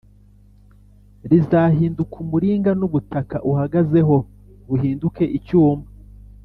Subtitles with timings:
[1.29, 4.15] rizahinduka umuringa, n’ubutaka uhagazeho
[4.67, 5.85] buhinduke icyuma.